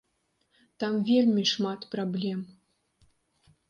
[0.85, 2.39] Там вельмі шмат праблем!